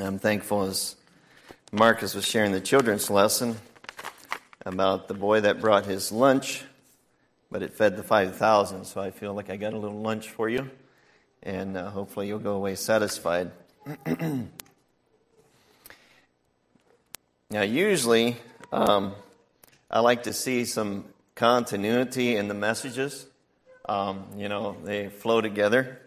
[0.00, 0.96] I'm thankful as
[1.70, 3.56] Marcus was sharing the children's lesson
[4.66, 6.64] about the boy that brought his lunch,
[7.48, 8.86] but it fed the 5,000.
[8.86, 10.68] So I feel like I got a little lunch for you,
[11.44, 13.52] and uh, hopefully you'll go away satisfied.
[17.50, 18.36] now, usually,
[18.72, 19.14] um,
[19.88, 21.04] I like to see some
[21.36, 23.26] continuity in the messages.
[23.88, 26.00] Um, you know, they flow together.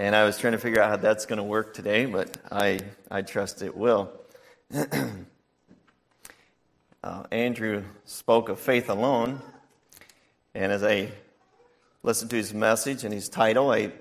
[0.00, 2.80] And I was trying to figure out how that's going to work today, but I,
[3.10, 4.10] I trust it will.
[7.04, 9.42] uh, Andrew spoke of faith alone.
[10.54, 11.10] And as I
[12.02, 13.92] listened to his message and his title, I,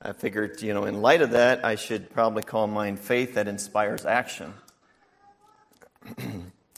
[0.00, 3.48] I figured, you know, in light of that, I should probably call mine Faith That
[3.48, 4.54] Inspires Action.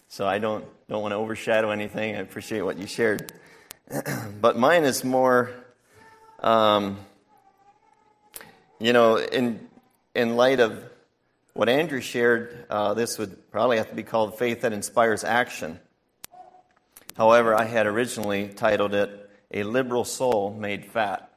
[0.09, 2.17] so I don't, don't want to overshadow anything.
[2.17, 3.33] I appreciate what you shared.
[4.41, 5.53] but mine is more.
[6.41, 6.99] Um,
[8.81, 9.69] you know, in,
[10.15, 10.85] in light of
[11.53, 15.81] what Andrew shared, uh, this would probably have to be called Faith That Inspires Action.
[17.17, 21.33] However, I had originally titled it A Liberal Soul Made Fat.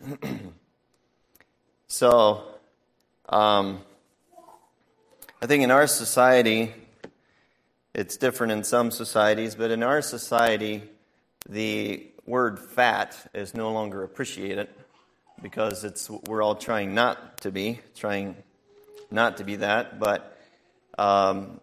[1.88, 2.44] so,
[3.28, 3.80] um,
[5.42, 6.72] I think in our society,
[7.92, 10.84] it's different in some societies, but in our society,
[11.48, 14.68] the word fat is no longer appreciated
[15.42, 18.36] because it's we're all trying not to be trying
[19.10, 20.38] not to be that but
[20.98, 21.60] um,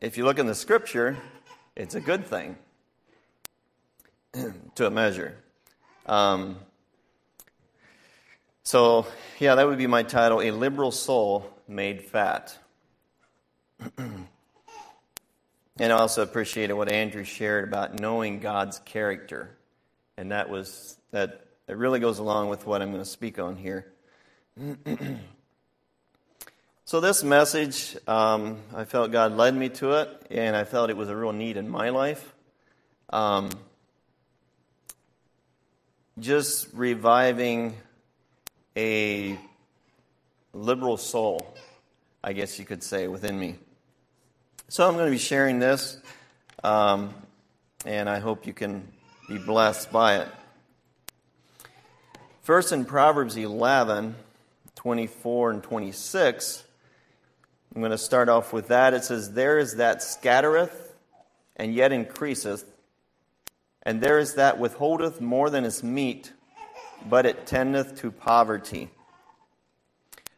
[0.00, 1.16] if you look in the scripture
[1.74, 2.56] it's a good thing
[4.74, 5.36] to a measure.
[6.06, 6.56] Um,
[8.62, 9.06] so
[9.38, 12.56] yeah that would be my title a liberal soul made fat.
[15.78, 19.56] And i also appreciated what andrew shared about knowing god's character.
[20.16, 23.56] And that was that it really goes along with what I'm going to speak on
[23.56, 23.86] here.
[26.84, 30.96] so, this message, um, I felt God led me to it, and I felt it
[30.96, 32.34] was a real need in my life.
[33.10, 33.50] Um,
[36.20, 37.74] just reviving
[38.76, 39.36] a
[40.52, 41.54] liberal soul,
[42.22, 43.56] I guess you could say, within me.
[44.68, 46.00] So, I'm going to be sharing this,
[46.62, 47.12] um,
[47.84, 48.86] and I hope you can
[49.28, 50.28] be blessed by it.
[52.46, 54.14] First, in Proverbs 11,
[54.76, 56.62] 24 and 26,
[57.74, 58.94] I'm going to start off with that.
[58.94, 60.94] It says, There is that scattereth
[61.56, 62.64] and yet increaseth,
[63.82, 66.34] and there is that withholdeth more than is meet,
[67.10, 68.90] but it tendeth to poverty.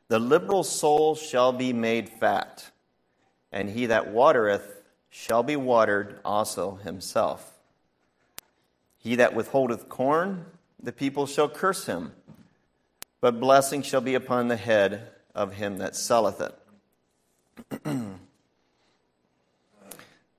[0.08, 2.70] The liberal soul shall be made fat,
[3.52, 4.80] and he that watereth
[5.10, 7.52] shall be watered also himself.
[8.96, 10.46] He that withholdeth corn
[10.82, 12.12] the people shall curse him,
[13.20, 16.54] but blessing shall be upon the head of him that selleth it.
[17.84, 18.18] now,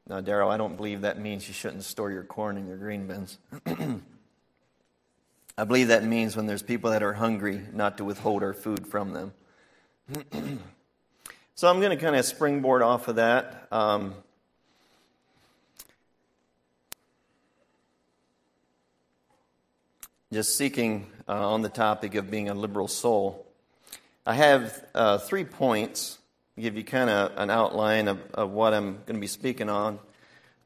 [0.10, 3.38] Daryl, I don't believe that means you shouldn't store your corn in your green bins.
[5.58, 8.88] I believe that means when there's people that are hungry, not to withhold our food
[8.88, 9.34] from them.
[11.54, 13.68] so I'm going to kind of springboard off of that.
[13.70, 14.14] Um,
[20.32, 23.48] just seeking uh, on the topic of being a liberal soul.
[24.28, 26.20] I have uh, three points,
[26.56, 29.70] to give you kind of an outline of, of what I'm going to be speaking
[29.70, 29.98] on.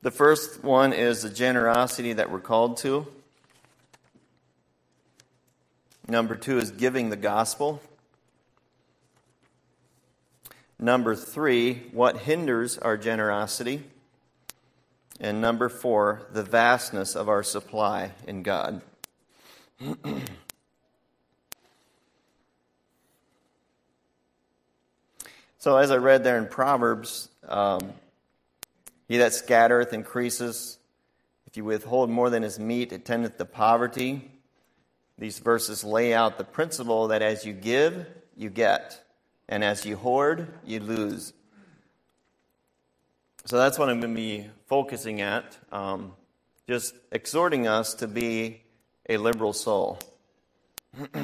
[0.01, 3.07] The first one is the generosity that we're called to.
[6.09, 7.81] Number two is giving the gospel.
[10.77, 13.83] Number three, what hinders our generosity.
[15.21, 18.81] And number four, the vastness of our supply in God.
[25.57, 27.91] so, as I read there in Proverbs, um,
[29.07, 30.77] he that scattereth increases.
[31.47, 34.31] If you withhold more than is meet, it tendeth to poverty.
[35.17, 38.99] These verses lay out the principle that as you give, you get,
[39.47, 41.33] and as you hoard, you lose.
[43.45, 45.57] So that's what I'm going to be focusing at.
[45.71, 46.13] Um,
[46.67, 48.62] just exhorting us to be
[49.09, 49.99] a liberal soul.
[51.13, 51.19] so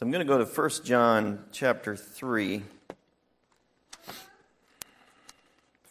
[0.00, 2.62] I'm going to go to 1 John chapter 3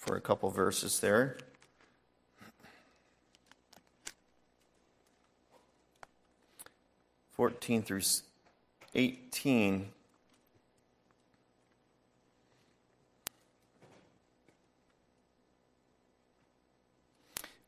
[0.08, 1.38] for a couple verses there.
[7.32, 8.02] Fourteen through
[8.96, 9.90] eighteen.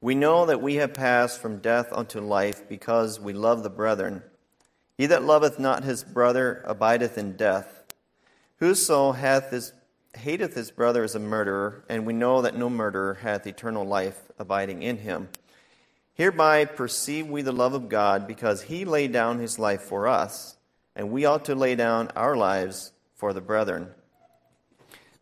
[0.02, 4.24] We know that we have passed from death unto life because we love the brethren.
[4.98, 7.84] He that loveth not his brother abideth in death.
[8.58, 9.74] Whoso hath his,
[10.16, 14.32] hateth his brother is a murderer, and we know that no murderer hath eternal life
[14.38, 15.30] abiding in him.
[16.14, 20.58] Hereby perceive we the love of God, because he laid down his life for us,
[20.96, 23.90] and we ought to lay down our lives for the brethren.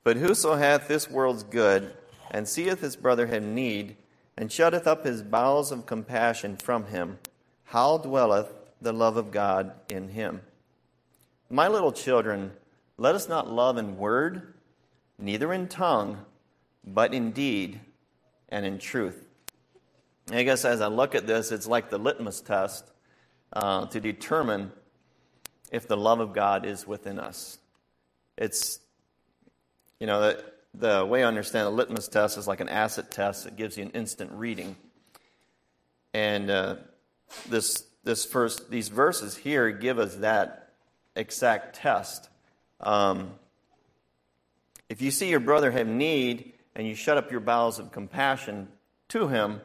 [0.03, 1.93] But whoso hath this world's good,
[2.31, 3.97] and seeth his brother have need,
[4.37, 7.17] and shutteth up his bowels of compassion from him,
[7.65, 10.41] how dwelleth the love of God in him?
[11.49, 12.51] My little children,
[12.97, 14.53] let us not love in word,
[15.17, 16.25] neither in tongue,
[16.85, 17.79] but in deed
[18.49, 19.27] and in truth.
[20.31, 22.85] I guess as I look at this, it's like the litmus test
[23.53, 24.71] uh, to determine
[25.71, 27.57] if the love of God is within us.
[28.37, 28.79] It's,
[29.99, 30.43] you know, the,
[30.79, 33.83] the way I understand a litmus test is like an acid test that gives you
[33.83, 34.75] an instant reading.
[36.13, 36.75] And uh,
[37.49, 40.73] this, this first, these verses here give us that
[41.15, 42.29] exact test.
[42.79, 43.31] Um,
[44.89, 48.67] if you see your brother have need and you shut up your bowels of compassion
[49.09, 49.61] to him,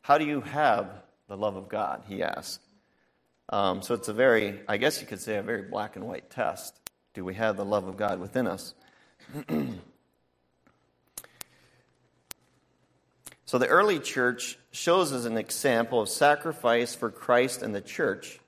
[0.00, 0.90] how do you have
[1.28, 2.02] the love of God?
[2.08, 2.58] He asks.
[3.50, 6.30] Um, so it's a very, I guess you could say, a very black and white
[6.30, 6.78] test.
[7.14, 8.74] Do we have the love of God within us?
[13.52, 18.40] so the early church shows us an example of sacrifice for Christ and the church.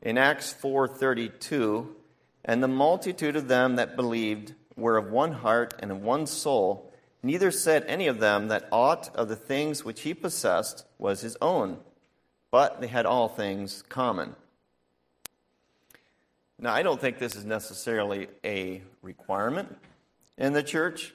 [0.00, 1.94] In Acts 4:32,
[2.46, 6.90] and the multitude of them that believed were of one heart and of one soul.
[7.22, 11.36] Neither said any of them that aught of the things which he possessed was his
[11.42, 11.80] own,
[12.50, 14.34] but they had all things common.
[16.58, 19.76] Now, I don't think this is necessarily a requirement
[20.38, 21.12] in the church,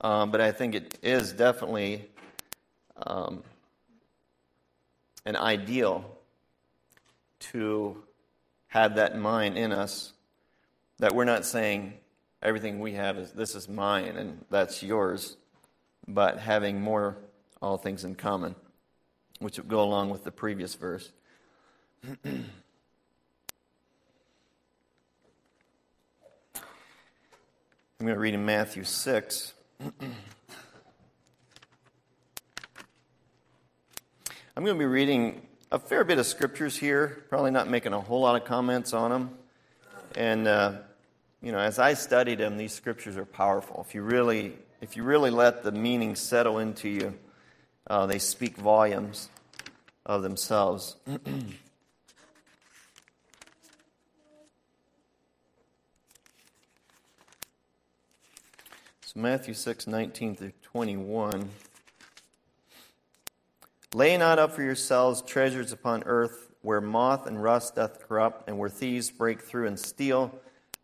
[0.00, 2.08] um, but I think it is definitely
[3.06, 3.42] um,
[5.24, 6.04] an ideal
[7.38, 8.02] to
[8.68, 10.12] have that mind in us
[10.98, 11.94] that we're not saying
[12.42, 15.36] everything we have is this is mine and that's yours,
[16.06, 17.16] but having more
[17.60, 18.54] all things in common,
[19.38, 21.10] which would go along with the previous verse.
[22.24, 22.46] I'm
[28.06, 29.52] going to read in Matthew 6.
[34.56, 38.00] I'm going to be reading a fair bit of scriptures here, probably not making a
[38.00, 39.30] whole lot of comments on them.
[40.16, 40.72] And, uh,
[41.40, 43.84] you know, as I studied them, these scriptures are powerful.
[43.86, 47.14] If you really if you really let the meaning settle into you,
[47.86, 49.28] uh, they speak volumes
[50.06, 50.96] of themselves.
[51.06, 51.20] so
[59.14, 61.50] Matthew 6, 19 through 21.
[63.92, 68.56] Lay not up for yourselves treasures upon earth, where moth and rust doth corrupt, and
[68.56, 70.32] where thieves break through and steal,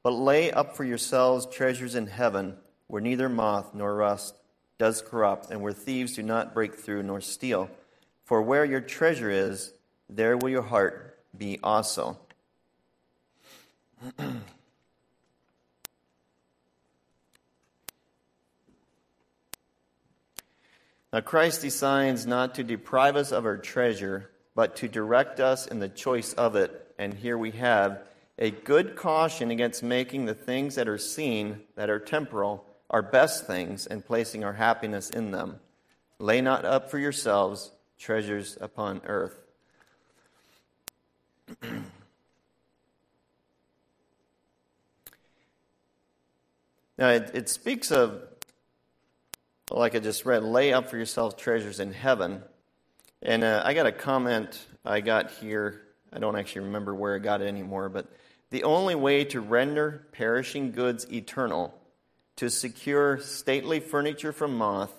[0.03, 2.57] but lay up for yourselves treasures in heaven
[2.89, 4.37] where neither moth nor rust
[4.79, 7.71] does corrupt, and where thieves do not break through nor steal.
[8.25, 9.73] For where your treasure is,
[10.09, 12.19] there will your heart be also.
[21.17, 25.79] now, Christ designs not to deprive us of our treasure, but to direct us in
[25.79, 26.93] the choice of it.
[26.99, 28.03] And here we have
[28.39, 33.47] a good caution against making the things that are seen, that are temporal, our best
[33.47, 35.59] things and placing our happiness in them.
[36.19, 39.41] Lay not up for yourselves treasures upon earth.
[46.99, 48.21] now, it, it, speaks of,
[49.79, 52.43] like I just read, lay up for yourselves treasures in heaven.
[53.23, 55.83] And uh, I got a comment I got here.
[56.13, 58.07] I don't actually remember where I got it anymore, but
[58.51, 61.75] the only way to render perishing goods eternal
[62.37, 64.93] to secure stately furniture from moth,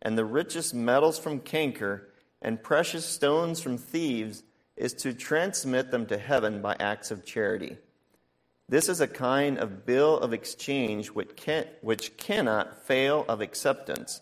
[0.00, 2.08] and the richest metals from canker,
[2.40, 4.42] and precious stones from thieves,
[4.76, 7.76] is to transmit them to heaven by acts of charity.
[8.68, 14.20] This is a kind of bill of exchange which, can, which cannot fail of acceptance,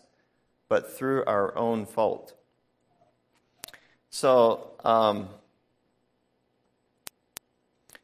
[0.73, 2.33] but through our own fault.
[4.09, 5.29] So, um,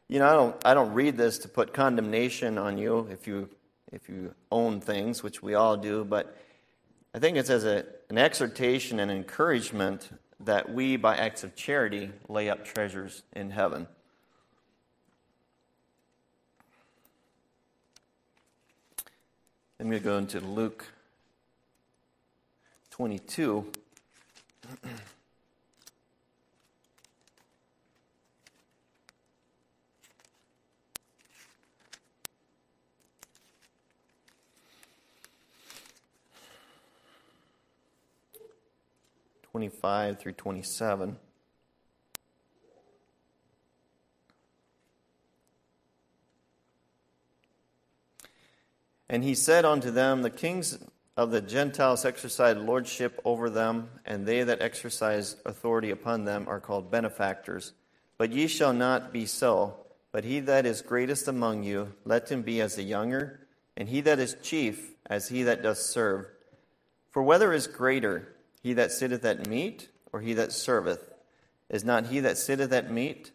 [0.08, 3.50] you know, I don't, I don't read this to put condemnation on you if you
[3.92, 6.38] if you own things, which we all do, but
[7.16, 10.08] I think it's as a, an exhortation and encouragement
[10.42, 13.88] that we, by acts of charity, lay up treasures in heaven.
[19.80, 20.86] I'm going to go into Luke
[23.00, 23.66] Twenty-two,
[39.50, 41.16] twenty-five Twenty-five through twenty-seven.
[49.08, 50.80] And he said unto them, The kings
[51.20, 56.62] of the Gentiles exercise lordship over them, and they that exercise authority upon them are
[56.62, 57.74] called benefactors.
[58.18, 59.76] But ye shall not be so.
[60.14, 63.46] But he that is greatest among you, let him be as the younger,
[63.76, 66.26] and he that is chief as he that doth serve.
[67.12, 68.34] For whether is greater,
[68.64, 71.14] he that sitteth at meat, or he that serveth?
[71.70, 73.32] Is not he that sitteth at meat?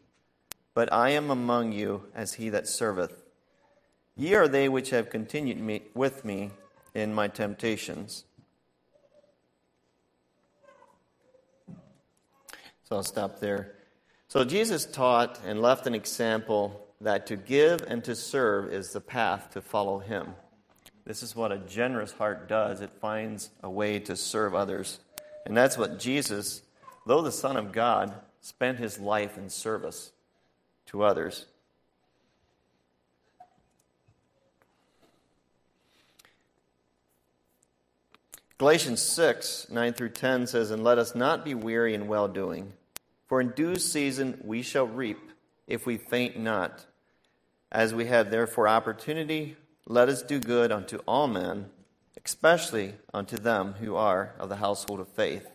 [0.72, 3.24] But I am among you as he that serveth.
[4.16, 6.52] Ye are they which have continued me, with me
[6.94, 8.24] in my temptations.
[12.84, 13.74] So I'll stop there.
[14.28, 19.00] So Jesus taught and left an example that to give and to serve is the
[19.00, 20.34] path to follow him.
[21.04, 25.00] This is what a generous heart does it finds a way to serve others.
[25.44, 26.62] And that's what Jesus,
[27.06, 30.12] though the Son of God, spent his life in service
[30.86, 31.46] to others.
[38.64, 42.72] Galatians 6, 9 through 10 says, And let us not be weary in well doing,
[43.26, 45.18] for in due season we shall reap
[45.66, 46.86] if we faint not.
[47.70, 51.66] As we have therefore opportunity, let us do good unto all men,
[52.24, 55.46] especially unto them who are of the household of faith.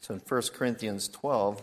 [0.00, 1.62] So in 1 Corinthians 12,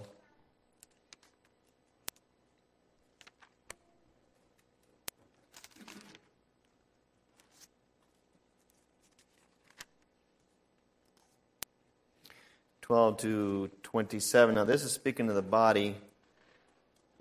[12.90, 14.56] 12 to 27.
[14.56, 15.96] Now, this is speaking to the body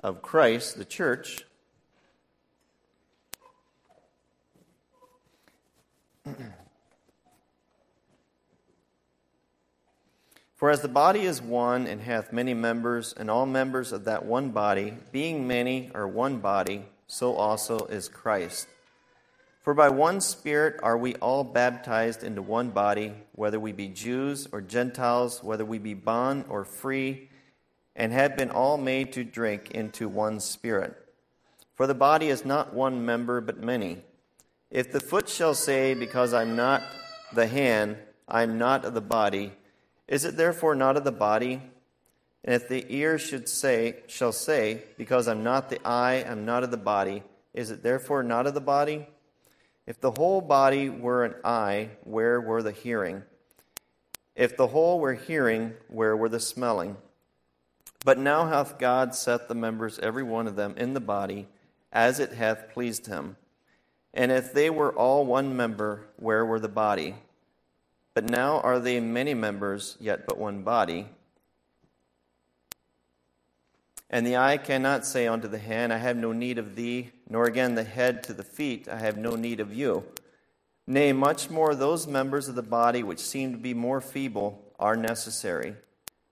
[0.03, 1.45] of Christ, the church.
[10.57, 14.25] For as the body is one and hath many members, and all members of that
[14.25, 18.69] one body, being many, are one body, so also is Christ.
[19.69, 24.49] For by one Spirit are we all baptized into one body, whether we be Jews
[24.51, 27.29] or Gentiles, whether we be bond or free,
[27.95, 30.97] and have been all made to drink into one Spirit.
[31.75, 33.99] For the body is not one member, but many.
[34.71, 36.83] If the foot shall say, Because I'm not
[37.35, 39.53] the hand, I'm not of the body,
[40.07, 41.61] is it therefore not of the body?
[42.43, 46.65] And if the ear should say, shall say, Because I'm not the eye, I'm not
[46.65, 47.23] of the body,
[47.53, 49.07] is it therefore not of the body?
[49.89, 53.23] If the whole body were an eye, where were the hearing?
[54.37, 56.99] If the whole were hearing, where were the smelling?
[58.05, 61.49] But now hath God set the members, every one of them, in the body,
[61.91, 63.39] as it hath pleased him.
[64.13, 67.15] And if they were all one member, where were the body?
[68.13, 71.09] But now are they many members, yet but one body.
[74.11, 77.45] And the eye cannot say unto the hand, I have no need of thee, nor
[77.45, 80.05] again the head to the feet, I have no need of you.
[80.87, 84.97] Nay, much more those members of the body which seem to be more feeble are
[84.97, 85.75] necessary.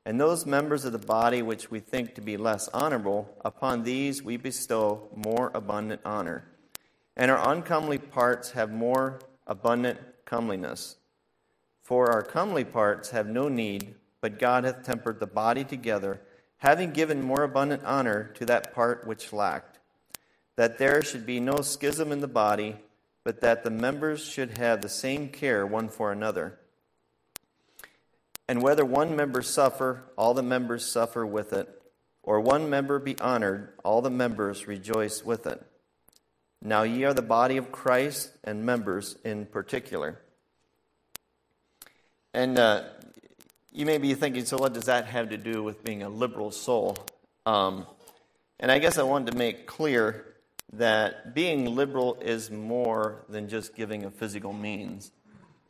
[0.07, 4.23] And those members of the body which we think to be less honorable, upon these
[4.23, 6.45] we bestow more abundant honor.
[7.17, 10.97] And our uncomely parts have more abundant comeliness.
[11.83, 16.21] For our comely parts have no need, but God hath tempered the body together
[16.59, 19.79] having given more abundant honor to that part which lacked,
[20.57, 22.77] that there should be no schism in the body,
[23.25, 26.59] but that the members should have the same care one for another.
[28.49, 31.69] And whether one member suffer, all the members suffer with it,
[32.23, 35.65] or one member be honored, all the members rejoice with it.
[36.63, 40.21] Now ye are the body of Christ and members in particular.
[42.33, 42.85] And uh,
[43.77, 46.51] you may be thinking, so what does that have to do with being a liberal
[46.51, 46.97] soul?
[47.45, 47.87] Um,
[48.59, 50.35] and I guess I wanted to make clear
[50.73, 55.13] that being liberal is more than just giving of physical means.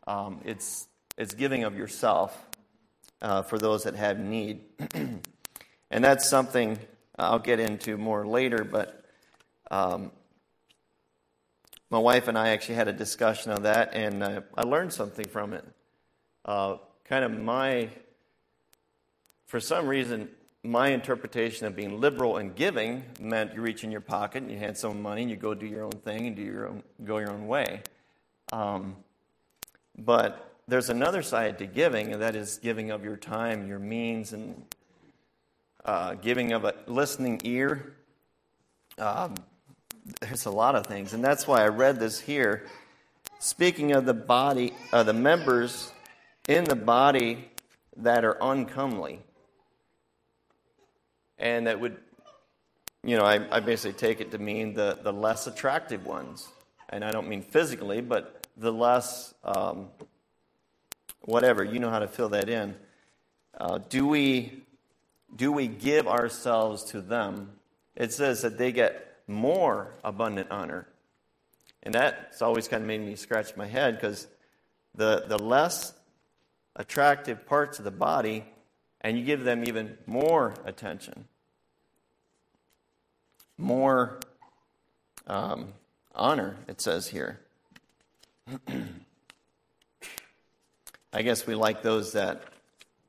[0.06, 0.86] Um, it's,
[1.18, 2.46] it's giving of yourself
[3.20, 4.60] uh, for those that have need.
[4.94, 6.78] and that's something
[7.18, 9.04] I'll get into more later, but
[9.68, 10.12] um,
[11.90, 15.26] my wife and I actually had a discussion of that, and uh, I learned something
[15.26, 15.64] from it.
[16.44, 16.76] Uh,
[17.08, 17.88] kind of my,
[19.46, 20.28] for some reason,
[20.62, 24.58] my interpretation of being liberal and giving meant you reach in your pocket and you
[24.58, 27.18] hand someone money and you go do your own thing and do your own, go
[27.18, 27.82] your own way.
[28.52, 28.96] Um,
[29.98, 34.32] but there's another side to giving, and that is giving of your time, your means,
[34.32, 34.62] and
[35.84, 37.94] uh, giving of a listening ear,
[38.98, 39.34] um,
[40.20, 42.66] there's a lot of things, and that's why I read this here.
[43.38, 45.92] Speaking of the body, uh, the members
[46.48, 47.50] in the body
[47.96, 49.20] that are uncomely,
[51.38, 51.96] and that would,
[53.04, 56.48] you know, I, I basically take it to mean the, the less attractive ones.
[56.88, 59.88] And I don't mean physically, but the less, um,
[61.22, 62.74] whatever, you know how to fill that in.
[63.58, 64.62] Uh, do, we,
[65.34, 67.52] do we give ourselves to them?
[67.96, 70.86] It says that they get more abundant honor.
[71.82, 74.26] And that's always kind of made me scratch my head because
[74.94, 75.92] the, the less
[76.76, 78.44] attractive parts of the body
[79.00, 81.26] and you give them even more attention,
[83.58, 84.20] more
[85.26, 85.72] um,
[86.14, 87.40] honor, it says here.
[91.12, 92.42] I guess we like those that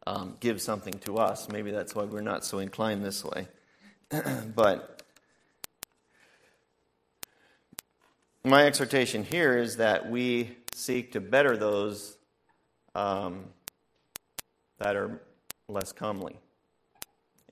[0.05, 1.49] um, give something to us.
[1.49, 3.47] Maybe that's why we're not so inclined this way.
[4.55, 5.03] but
[8.43, 12.17] my exhortation here is that we seek to better those
[12.95, 13.45] um,
[14.79, 15.21] that are
[15.67, 16.37] less comely.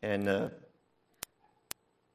[0.01, 0.49] And, uh,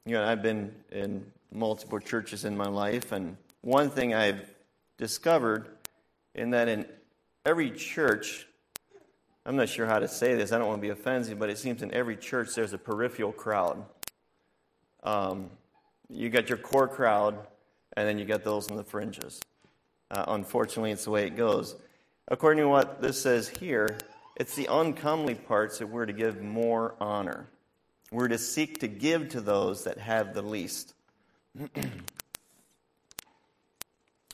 [0.06, 4.48] you know, I've been in multiple churches in my life, and one thing I've
[4.96, 5.66] discovered
[6.34, 6.86] in that in
[7.44, 8.46] every church,
[9.44, 11.58] I'm not sure how to say this, I don't want to be offensive, but it
[11.58, 13.84] seems in every church there's a peripheral crowd.
[15.02, 15.50] Um,
[16.08, 17.38] you got your core crowd,
[17.96, 19.40] and then you got those in the fringes.
[20.10, 21.76] Uh, unfortunately, it's the way it goes.
[22.28, 23.98] According to what this says here,
[24.40, 27.46] it's the uncomely parts that we're to give more honor.
[28.10, 30.94] We're to seek to give to those that have the least.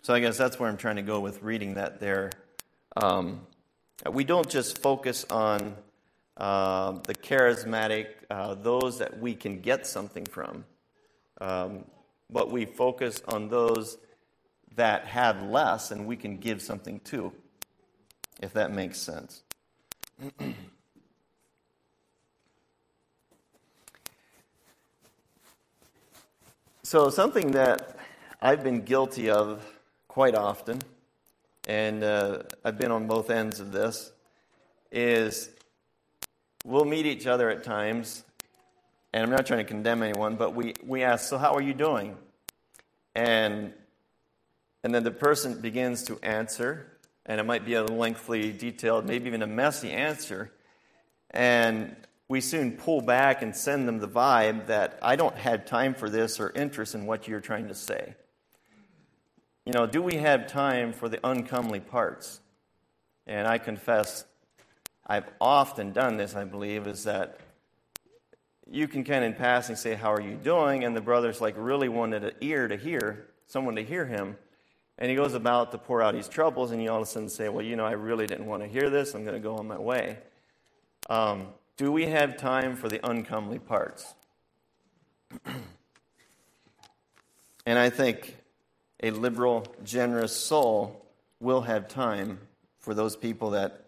[0.02, 2.30] so I guess that's where I'm trying to go with reading that there.
[2.96, 3.40] Um,
[4.08, 5.74] we don't just focus on
[6.36, 10.64] uh, the charismatic, uh, those that we can get something from,
[11.40, 11.84] um,
[12.30, 13.98] but we focus on those
[14.76, 17.32] that have less and we can give something to,
[18.40, 19.42] if that makes sense.
[26.82, 27.98] so, something that
[28.40, 29.62] I've been guilty of
[30.08, 30.80] quite often,
[31.68, 34.10] and uh, I've been on both ends of this,
[34.90, 35.50] is
[36.64, 38.24] we'll meet each other at times,
[39.12, 41.74] and I'm not trying to condemn anyone, but we, we ask, So, how are you
[41.74, 42.16] doing?
[43.14, 43.74] And,
[44.82, 46.95] and then the person begins to answer,
[47.26, 50.52] and it might be a lengthy, detailed, maybe even a messy answer.
[51.30, 51.94] And
[52.28, 56.08] we soon pull back and send them the vibe that I don't have time for
[56.08, 58.14] this or interest in what you're trying to say.
[59.64, 62.40] You know, do we have time for the uncomely parts?
[63.26, 64.24] And I confess,
[65.04, 67.40] I've often done this, I believe, is that
[68.70, 70.84] you can kind of in passing say, How are you doing?
[70.84, 74.36] And the brother's like really wanted an ear to hear, someone to hear him.
[74.98, 77.28] And he goes about to pour out his troubles, and you all of a sudden
[77.28, 79.14] say, Well, you know, I really didn't want to hear this.
[79.14, 80.18] I'm going to go on my way.
[81.10, 84.14] Um, do we have time for the uncomely parts?
[87.66, 88.36] and I think
[89.02, 91.04] a liberal, generous soul
[91.40, 92.38] will have time
[92.78, 93.84] for those people that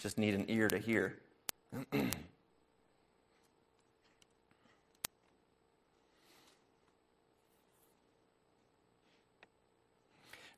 [0.00, 1.18] just need an ear to hear.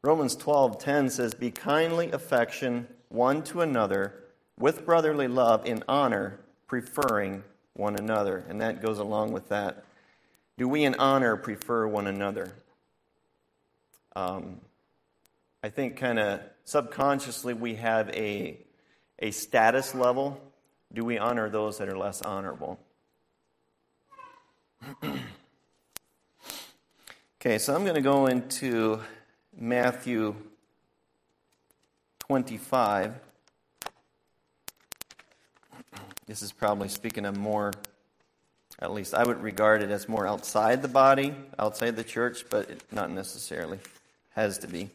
[0.03, 4.25] Romans 12:10 says, "Be kindly affection one to another
[4.59, 9.85] with brotherly love in honor, preferring one another." And that goes along with that.
[10.59, 12.55] Do we in honor prefer one another?
[14.15, 14.61] Um,
[15.63, 18.59] I think kind of subconsciously we have a,
[19.19, 20.41] a status level.
[20.93, 22.79] Do we honor those that are less honorable?
[27.41, 29.01] okay, so I'm going to go into
[29.59, 30.35] Matthew
[32.19, 33.15] 25.
[36.27, 37.73] This is probably speaking of more,
[38.81, 42.69] at least I would regard it as more outside the body, outside the church, but
[42.69, 43.79] it not necessarily
[44.35, 44.91] has to be.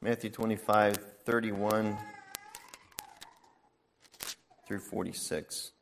[0.00, 1.98] Matthew 25, 31
[4.66, 5.72] through 46.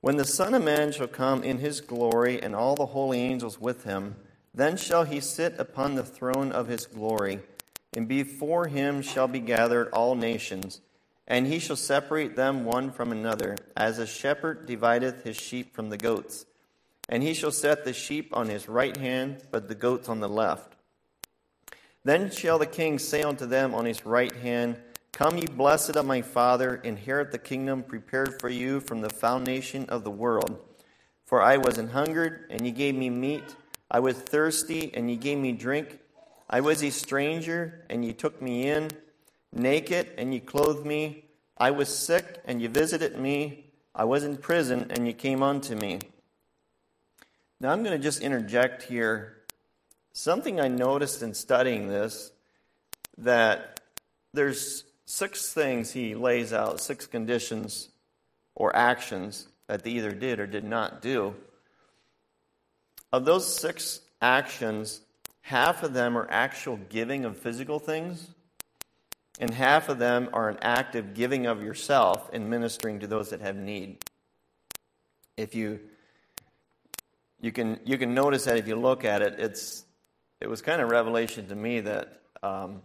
[0.00, 3.60] When the Son of Man shall come in his glory, and all the holy angels
[3.60, 4.16] with him,
[4.52, 7.40] then shall he sit upon the throne of his glory,
[7.96, 10.80] and before him shall be gathered all nations,
[11.26, 15.88] and he shall separate them one from another, as a shepherd divideth his sheep from
[15.88, 16.44] the goats.
[17.08, 20.28] And he shall set the sheep on his right hand, but the goats on the
[20.28, 20.74] left.
[22.04, 24.76] Then shall the king say unto them on his right hand,
[25.14, 29.86] Come, ye blessed of my Father, inherit the kingdom prepared for you from the foundation
[29.88, 30.58] of the world.
[31.24, 33.54] For I was an hungered, and ye gave me meat.
[33.88, 36.00] I was thirsty, and ye gave me drink.
[36.50, 38.90] I was a stranger, and ye took me in.
[39.52, 41.26] Naked, and ye clothed me.
[41.56, 43.70] I was sick, and ye visited me.
[43.94, 46.00] I was in prison, and ye came unto me.
[47.60, 49.44] Now I'm going to just interject here
[50.12, 52.32] something I noticed in studying this
[53.16, 53.80] that
[54.32, 57.88] there's six things he lays out, six conditions
[58.54, 61.34] or actions that they either did or did not do.
[63.12, 65.00] Of those six actions,
[65.42, 68.28] half of them are actual giving of physical things,
[69.38, 73.40] and half of them are an active giving of yourself and ministering to those that
[73.40, 73.98] have need.
[75.36, 75.80] If you
[77.40, 79.84] you can you can notice that if you look at it, it's
[80.40, 82.82] it was kind of revelation to me that um,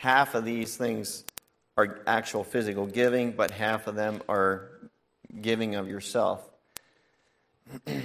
[0.00, 1.24] half of these things
[1.76, 4.70] are actual physical giving, but half of them are
[5.42, 6.48] giving of yourself.
[7.86, 8.00] okay,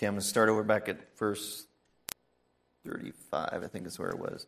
[0.00, 1.66] I'm going to start over back at verse
[2.86, 4.46] 35, I think is where it was.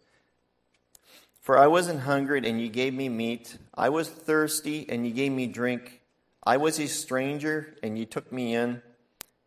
[1.42, 3.58] For I wasn't hungry, and you gave me meat.
[3.74, 6.00] I was thirsty, and you gave me drink.
[6.42, 8.80] I was a stranger, and you took me in.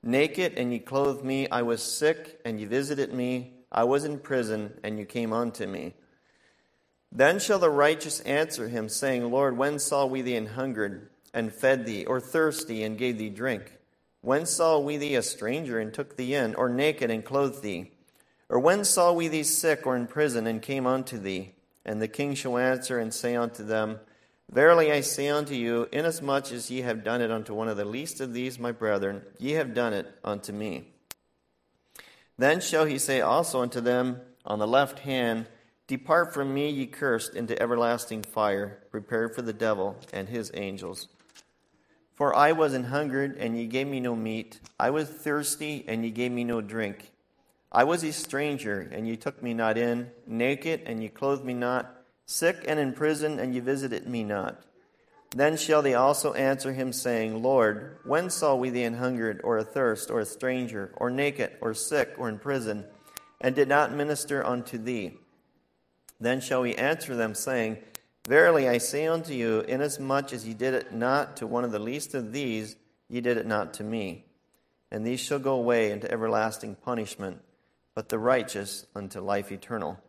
[0.04, 1.48] Naked, and ye clothed me.
[1.50, 3.54] I was sick, and ye visited me.
[3.72, 5.94] I was in prison, and you came unto me.
[7.12, 11.54] Then shall the righteous answer him, saying, Lord, when saw we thee an hungered, and
[11.54, 13.78] fed thee, or thirsty, and gave thee drink?
[14.22, 17.92] When saw we thee a stranger, and took thee in, or naked, and clothed thee?
[18.50, 21.54] Or when saw we thee sick, or in prison, and came unto thee?
[21.86, 24.00] And the king shall answer and say unto them,
[24.52, 27.86] Verily I say unto you, inasmuch as ye have done it unto one of the
[27.86, 30.90] least of these my brethren, ye have done it unto me.
[32.38, 35.48] Then shall he say also unto them on the left hand,
[35.88, 41.08] Depart from me, ye cursed, into everlasting fire, prepared for the devil and his angels.
[42.14, 44.60] For I was an hungered, and ye gave me no meat.
[44.80, 47.12] I was thirsty, and ye gave me no drink.
[47.72, 51.54] I was a stranger, and ye took me not in, naked, and ye clothed me
[51.54, 54.64] not, sick and in prison, and ye visited me not.
[55.36, 59.58] Then shall they also answer him, saying, Lord, when saw we thee an hungered, or
[59.60, 62.86] athirst, or a stranger, or naked, or sick, or in prison,
[63.40, 65.18] and did not minister unto thee?
[66.20, 67.78] Then shall he answer them, saying,
[68.28, 71.80] Verily I say unto you, inasmuch as ye did it not to one of the
[71.80, 72.76] least of these,
[73.08, 74.26] ye did it not to me.
[74.92, 77.42] And these shall go away into everlasting punishment
[77.94, 80.00] but the righteous unto life eternal.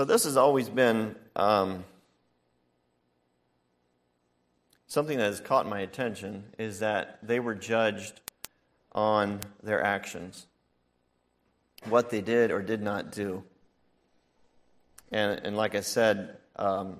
[0.00, 1.84] So, this has always been um,
[4.86, 8.18] something that has caught my attention is that they were judged
[8.92, 10.46] on their actions,
[11.84, 13.44] what they did or did not do.
[15.12, 16.98] And, and like I said, um,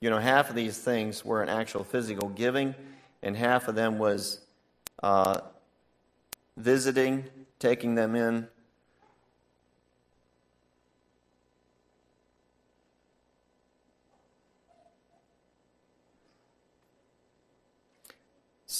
[0.00, 2.74] you know, half of these things were an actual physical giving,
[3.22, 4.40] and half of them was
[5.02, 5.38] uh,
[6.56, 7.24] visiting,
[7.58, 8.48] taking them in.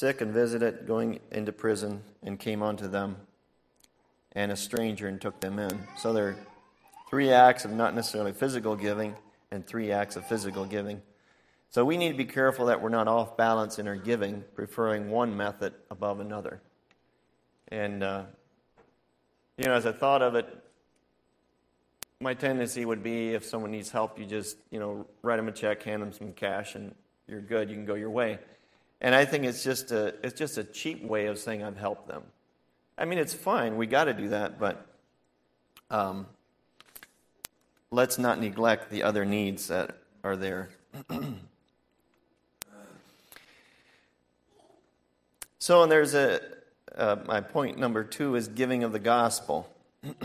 [0.03, 3.19] Sick and visited, going into prison, and came unto them,
[4.33, 5.87] and a stranger and took them in.
[5.97, 6.37] So there are
[7.09, 9.15] three acts of not necessarily physical giving
[9.53, 11.03] and three acts of physical giving.
[11.71, 15.09] So we need to be careful that we're not off balance in our giving, preferring
[15.09, 16.61] one method above another.
[17.69, 18.25] And, uh,
[19.57, 20.49] you know, as I thought of it,
[22.19, 25.53] my tendency would be if someone needs help, you just, you know, write them a
[25.53, 26.93] check, hand them some cash, and
[27.29, 27.71] you're good.
[27.71, 28.41] You can go your way.
[29.03, 32.07] And I think it's just a, it's just a cheap way of saying I've helped
[32.07, 32.23] them.
[32.97, 33.77] I mean, it's fine.
[33.77, 34.87] We got to do that, but
[35.91, 36.27] um,
[37.91, 40.71] let's not neglect the other needs that are there.
[45.59, 46.41] So, and there's a,
[46.97, 49.73] uh, my point number two is giving of the gospel.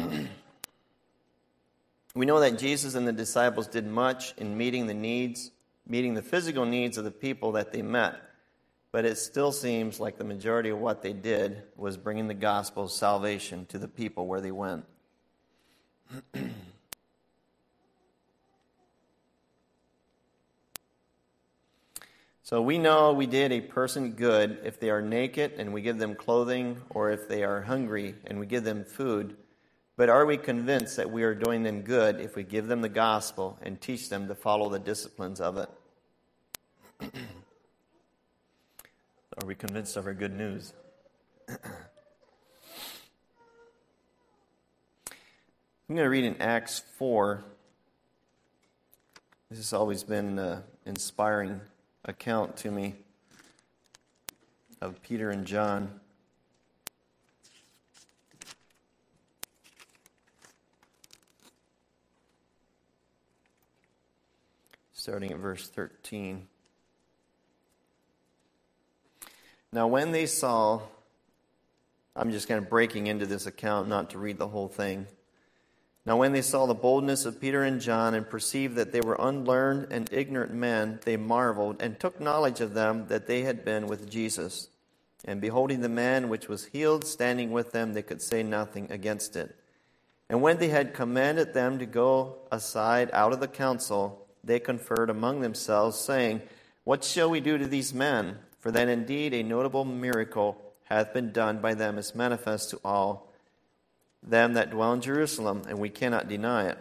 [2.15, 5.51] we know that Jesus and the disciples did much in meeting the needs,
[5.87, 8.15] meeting the physical needs of the people that they met.
[8.91, 12.83] But it still seems like the majority of what they did was bringing the gospel
[12.85, 14.85] of salvation to the people where they went.
[22.47, 25.97] So we know we did a person good if they are naked and we give
[25.97, 29.35] them clothing, or if they are hungry and we give them food.
[29.97, 32.87] But are we convinced that we are doing them good if we give them the
[32.87, 35.69] gospel and teach them to follow the disciplines of it?
[39.39, 40.73] Are we convinced of our good news?
[41.47, 41.59] I'm
[45.87, 47.43] going to read in Acts 4.
[49.51, 51.61] This has always been an uh, inspiring
[52.03, 52.95] account to me
[54.81, 55.99] of Peter and John.
[64.93, 66.47] Starting at verse 13.
[69.73, 70.81] Now, when they saw,
[72.15, 75.07] I'm just kind of breaking into this account not to read the whole thing.
[76.05, 79.17] Now, when they saw the boldness of Peter and John and perceived that they were
[79.19, 83.87] unlearned and ignorant men, they marveled and took knowledge of them that they had been
[83.87, 84.69] with Jesus.
[85.25, 89.35] And beholding the man which was healed standing with them, they could say nothing against
[89.35, 89.53] it.
[90.29, 95.09] And when they had commanded them to go aside out of the council, they conferred
[95.09, 96.41] among themselves, saying,
[96.85, 98.37] What shall we do to these men?
[98.67, 103.31] For then indeed a notable miracle hath been done by them, as manifest to all
[104.21, 106.77] them that dwell in Jerusalem, and we cannot deny it.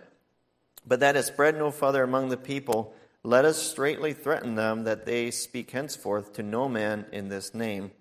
[0.85, 5.07] But that it spread no further among the people, let us straightly threaten them that
[5.07, 7.92] they speak henceforth to no man in this name.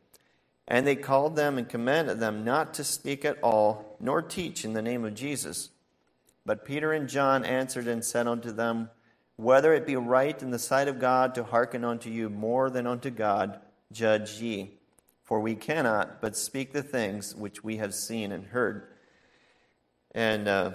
[0.67, 4.74] And they called them and commanded them not to speak at all, nor teach in
[4.74, 5.69] the name of Jesus.
[6.43, 8.89] But Peter and John answered and said unto them,
[9.36, 12.88] Whether it be right in the sight of God to hearken unto you more than
[12.88, 13.60] unto God,
[13.91, 14.71] judge ye.
[15.24, 18.88] For we cannot but speak the things which we have seen and heard.
[20.13, 20.71] And uh,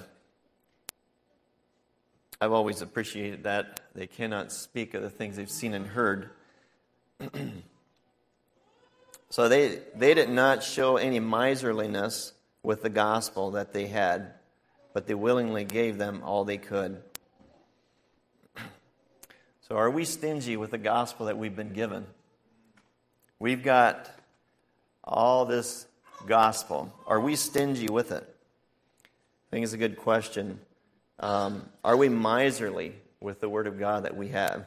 [2.41, 3.81] I've always appreciated that.
[3.95, 6.31] They cannot speak of the things they've seen and heard.
[9.31, 14.35] so they, they did not show any miserliness with the gospel that they had,
[14.93, 17.03] but they willingly gave them all they could.
[19.63, 22.05] So, are we stingy with the gospel that we've been given?
[23.41, 24.11] We've got
[25.03, 25.87] all this
[26.27, 26.93] gospel.
[27.07, 28.23] Are we stingy with it?
[28.23, 30.61] I think it's a good question.
[31.19, 34.67] Um, are we miserly with the Word of God that we have?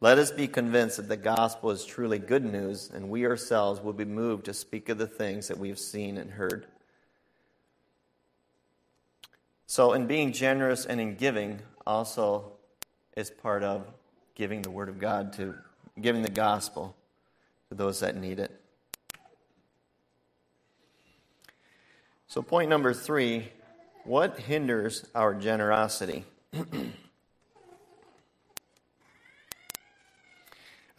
[0.00, 3.92] Let us be convinced that the gospel is truly good news, and we ourselves will
[3.92, 6.66] be moved to speak of the things that we have seen and heard.
[9.66, 12.52] So, in being generous and in giving, also
[13.16, 13.86] is part of
[14.34, 15.54] giving the Word of God to
[16.00, 16.96] giving the gospel
[17.68, 18.60] to those that need it.
[22.26, 23.50] So, point number three
[24.04, 26.24] what hinders our generosity?
[26.52, 26.92] I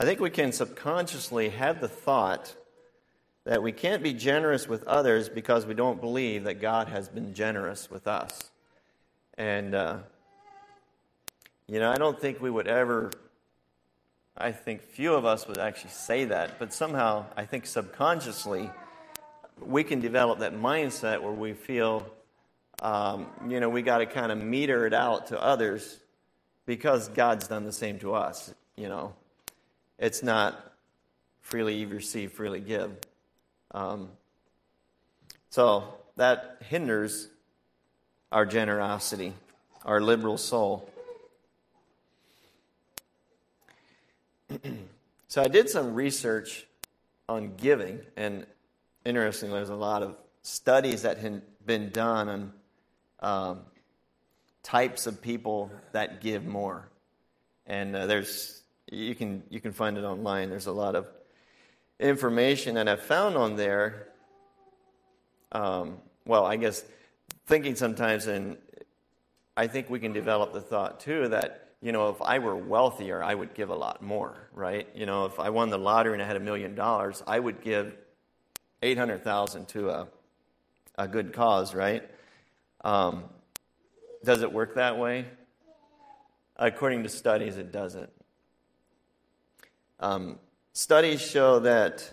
[0.04, 2.56] think we can subconsciously have the thought
[3.46, 7.34] that we can't be generous with others because we don't believe that God has been
[7.34, 8.50] generous with us.
[9.38, 9.98] And, uh,
[11.68, 13.12] you know, I don't think we would ever,
[14.38, 18.70] I think few of us would actually say that, but somehow I think subconsciously
[19.62, 22.06] we can develop that mindset where we feel,
[22.82, 26.00] um, you know, we got to kind of meter it out to others
[26.66, 28.54] because God's done the same to us.
[28.76, 29.14] You know,
[29.98, 30.74] it's not
[31.42, 32.92] freely receive, freely give.
[33.72, 34.10] Um,
[35.50, 37.30] so that hinders
[38.32, 39.34] our generosity,
[39.86, 40.90] our liberal soul.
[45.28, 46.66] so I did some research
[47.28, 48.46] on giving, and
[49.06, 52.54] interestingly, there's a lot of studies that have been done on
[53.50, 53.60] um,
[54.62, 56.88] types of people that give more,
[57.66, 60.50] and uh, there's you can you can find it online.
[60.50, 61.08] There's a lot of
[62.00, 64.10] information that I've found on there.
[65.52, 66.84] Um, well, I guess
[67.48, 68.58] thinking sometimes, and
[69.58, 73.24] I think we can develop the thought too that you know, if I were wealthier,
[73.24, 74.90] I would give a lot more, right?
[74.96, 77.62] You know, if I won the lottery and I had a million dollars, I would
[77.62, 77.96] give
[78.82, 80.08] 800,000 to a,
[80.98, 82.02] a good cause, right?
[82.84, 83.26] Um,
[84.24, 85.26] does it work that way?
[86.58, 88.10] According to studies, it doesn't.
[90.00, 90.40] Um,
[90.74, 92.12] studies show that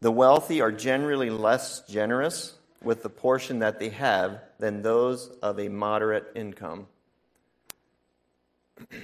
[0.00, 5.58] the wealthy are generally less generous with the portion that they have than those of
[5.58, 6.86] a moderate income.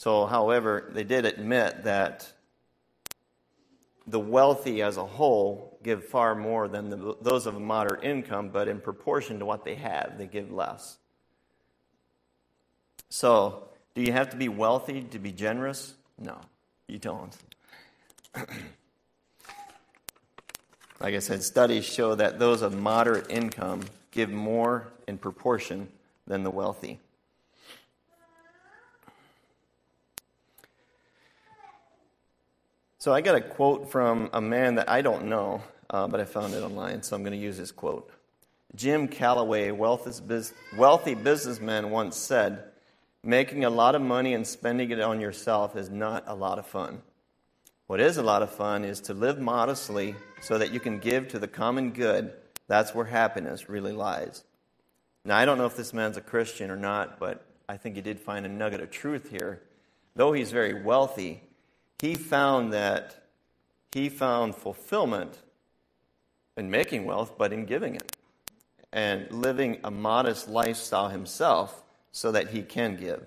[0.00, 2.32] So, however, they did admit that
[4.06, 8.50] the wealthy as a whole give far more than the, those of a moderate income,
[8.50, 10.98] but in proportion to what they have, they give less.
[13.08, 13.64] So,
[13.96, 15.94] do you have to be wealthy to be generous?
[16.16, 16.38] No,
[16.86, 17.36] you don't.
[21.00, 25.88] like I said, studies show that those of moderate income give more in proportion
[26.26, 27.00] than the wealthy.
[33.00, 36.24] So I got a quote from a man that I don't know, uh, but I
[36.24, 38.10] found it online, so I'm going to use his quote.
[38.74, 42.64] Jim Callaway, wealthy businessman, once said,
[43.22, 46.66] Making a lot of money and spending it on yourself is not a lot of
[46.66, 47.02] fun.
[47.86, 51.28] What is a lot of fun is to live modestly so that you can give
[51.28, 52.32] to the common good.
[52.68, 54.44] That's where happiness really lies.
[55.24, 58.02] Now, I don't know if this man's a Christian or not, but I think he
[58.02, 59.62] did find a nugget of truth here.
[60.14, 61.42] Though he's very wealthy,
[62.00, 63.24] he found that
[63.92, 65.38] he found fulfillment
[66.56, 68.16] in making wealth, but in giving it
[68.92, 73.26] and living a modest lifestyle himself so that he can give.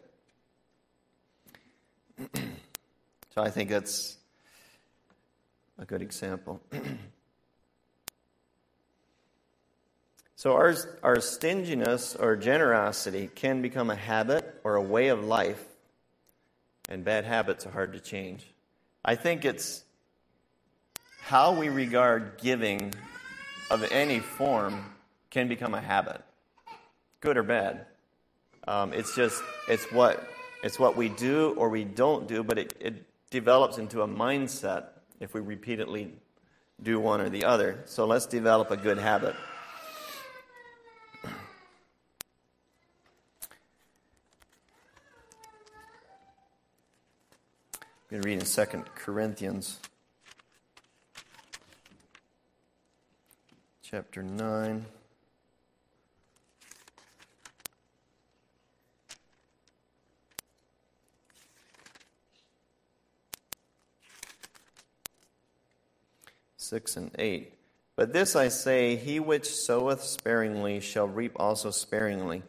[3.33, 4.17] so I think that's
[5.77, 6.61] a good example.
[10.41, 10.73] so our,
[11.03, 15.63] our stinginess or generosity can become a habit or a way of life,
[16.89, 18.47] and bad habits are hard to change.
[19.05, 19.83] I think it's
[21.21, 22.91] how we regard giving
[23.69, 24.83] of any form
[25.29, 26.23] can become a habit,
[27.19, 27.85] good or bad.
[28.67, 30.27] Um, it's just it's what
[30.63, 34.85] it's what we do or we don't do, but it, it develops into a mindset
[35.19, 36.13] if we repeatedly
[36.81, 37.83] do one or the other.
[37.85, 39.35] So let's develop a good habit.
[48.11, 49.79] Going to read in 2 Corinthians
[53.81, 54.85] chapter 9.
[66.57, 67.53] Six and eight.
[67.95, 72.43] But this I say, he which soweth sparingly shall reap also sparingly,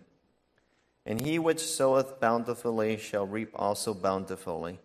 [1.06, 4.80] and he which soweth bountifully shall reap also bountifully.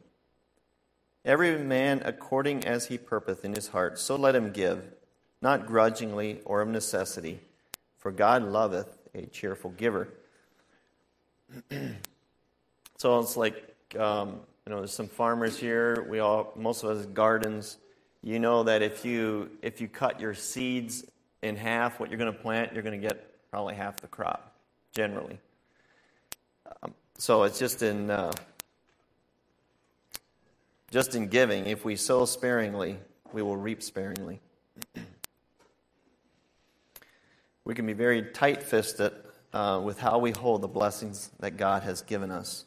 [1.25, 4.91] Every man according as he purposeth in his heart, so let him give,
[5.41, 7.39] not grudgingly or of necessity,
[7.97, 10.09] for God loveth a cheerful giver.
[12.97, 16.05] so it's like um, you know, there's some farmers here.
[16.09, 17.77] We all, most of us, gardens.
[18.21, 21.05] You know that if you if you cut your seeds
[21.41, 24.53] in half, what you're going to plant, you're going to get probably half the crop,
[24.93, 25.39] generally.
[26.83, 28.09] Um, so it's just in.
[28.09, 28.33] Uh,
[30.89, 32.97] just in giving, if we sow sparingly,
[33.33, 34.39] we will reap sparingly.
[37.65, 39.11] we can be very tight fisted
[39.51, 42.63] uh, with how we hold the blessings that God has given us.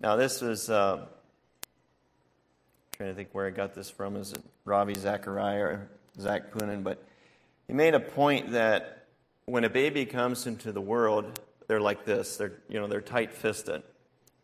[0.00, 1.06] Now, this was, uh,
[2.92, 4.16] trying to think where I got this from.
[4.16, 5.88] Is it Ravi Zachariah or
[6.18, 6.82] Zac Poonen?
[6.82, 7.02] But
[7.68, 9.06] he made a point that
[9.44, 11.38] when a baby comes into the world,
[11.68, 12.36] they're like this.
[12.36, 13.82] They're, you know, they're tight fisted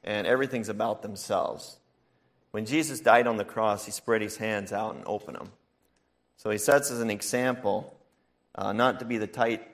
[0.06, 1.78] and everything's about themselves.
[2.52, 5.52] When Jesus died on the cross, he spread his hands out and opened them.
[6.36, 7.98] So he sets as an example
[8.54, 9.66] uh, not to be the tight,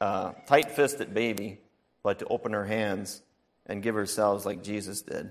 [0.00, 1.60] uh, tight-fisted baby,
[2.02, 3.22] but to open her hands
[3.66, 5.30] and give ourselves like Jesus did.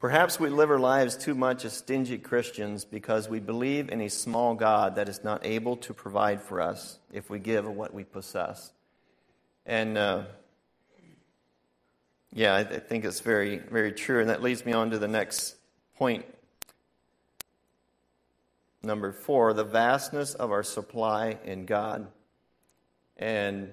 [0.00, 4.08] Perhaps we live our lives too much as stingy Christians because we believe in a
[4.08, 8.04] small God that is not able to provide for us if we give what we
[8.04, 8.72] possess.
[9.66, 10.22] And uh,
[12.32, 14.20] yeah, I, I think it's very, very true.
[14.20, 15.56] And that leads me on to the next
[15.96, 16.24] point.
[18.82, 22.06] Number four, the vastness of our supply in God.
[23.18, 23.70] And,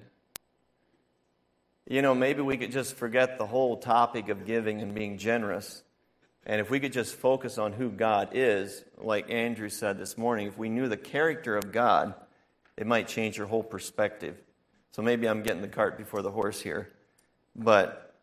[1.88, 5.84] you know, maybe we could just forget the whole topic of giving and being generous
[6.48, 10.46] and if we could just focus on who God is, like Andrew said this morning,
[10.46, 12.14] if we knew the character of God,
[12.78, 14.34] it might change your whole perspective.
[14.92, 16.88] So maybe I'm getting the cart before the horse here.
[17.54, 18.14] But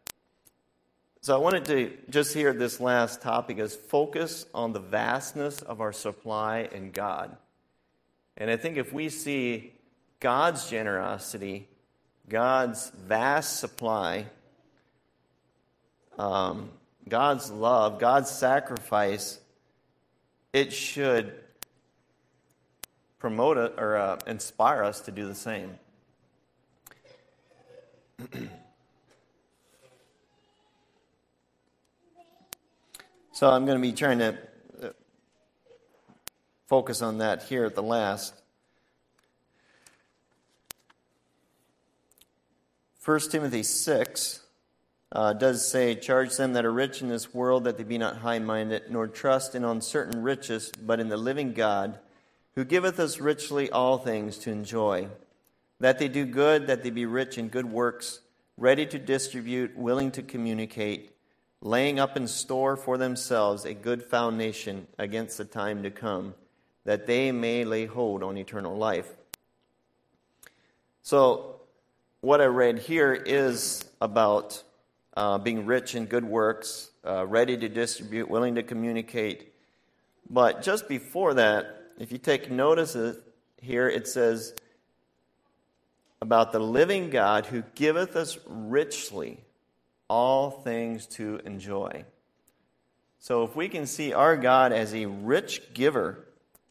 [1.22, 5.80] so I wanted to just hear this last topic is focus on the vastness of
[5.80, 7.38] our supply in God.
[8.38, 9.74] And I think if we see
[10.20, 11.68] God's generosity,
[12.28, 14.26] God's vast supply,
[16.18, 16.72] um,
[17.08, 19.40] God's love, God's sacrifice,
[20.54, 21.34] it should
[23.20, 25.78] promote it or uh, inspire us to do the same.
[33.34, 34.38] so I'm going to be trying to
[34.82, 34.90] uh,
[36.68, 38.34] focus on that here at the last.
[43.04, 44.45] 1 Timothy 6
[45.16, 48.18] uh, does say, Charge them that are rich in this world that they be not
[48.18, 51.98] high minded, nor trust in uncertain riches, but in the living God,
[52.56, 55.08] who giveth us richly all things to enjoy.
[55.80, 58.20] That they do good, that they be rich in good works,
[58.58, 61.16] ready to distribute, willing to communicate,
[61.62, 66.34] laying up in store for themselves a good foundation against the time to come,
[66.84, 69.10] that they may lay hold on eternal life.
[71.04, 71.62] So,
[72.20, 74.64] what I read here is about
[75.16, 79.54] uh, being rich in good works, uh, ready to distribute, willing to communicate.
[80.30, 82.98] But just before that, if you take notice
[83.62, 84.54] here, it says
[86.22, 89.40] about the living God who giveth us richly
[90.10, 92.06] all things to enjoy.
[93.20, 96.26] So if we can see our God as a rich giver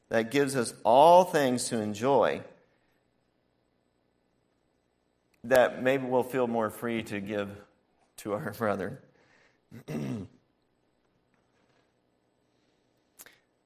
[0.08, 2.42] that gives us all things to enjoy,
[5.44, 7.48] that maybe we'll feel more free to give
[8.24, 9.00] to our brother.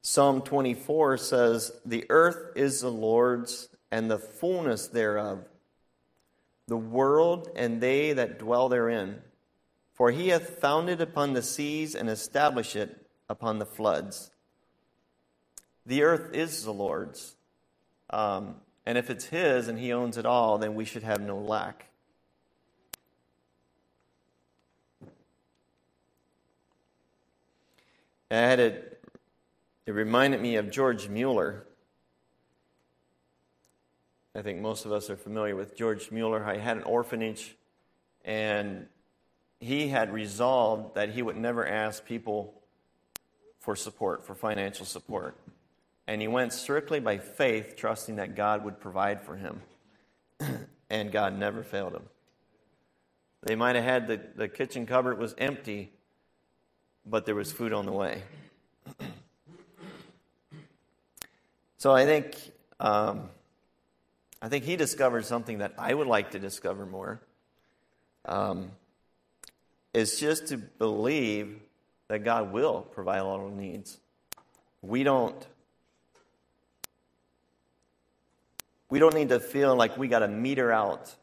[0.03, 5.45] Psalm 24 says, The earth is the Lord's and the fullness thereof,
[6.67, 9.23] the world and they that dwell therein.
[9.95, 14.31] For he hath founded upon the seas and established it upon the floods.
[15.85, 17.35] The earth is the Lord's.
[18.11, 18.57] Um,
[18.87, 21.89] and if it's his and he owns it all, then we should have no lack.
[28.31, 29.03] It,
[29.87, 31.67] it reminded me of George Mueller.
[34.35, 36.45] I think most of us are familiar with George Mueller.
[36.45, 37.57] I had an orphanage,
[38.25, 38.87] and
[39.61, 42.55] he had resolved that he would never ask people
[43.59, 45.37] for support, for financial support.
[46.07, 49.63] And he went strictly by faith, trusting that God would provide for him.
[50.91, 52.05] and God never failed him.
[53.43, 55.93] They might have had the, the kitchen cupboard was empty,
[57.09, 58.23] but there was food on the way.
[61.79, 62.37] so I think
[62.81, 63.29] um,
[64.41, 67.21] I think he discovered something that I would like to discover more.
[68.25, 68.73] Um,
[69.95, 71.61] is just to believe
[72.09, 73.99] that God will provide all our needs.
[74.83, 75.47] We don't
[78.91, 81.15] we don't need to feel like we got to meter out